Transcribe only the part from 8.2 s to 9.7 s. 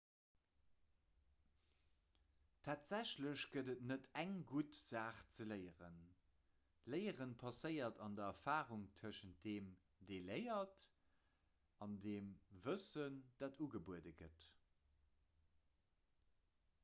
der erfarung tëschent deem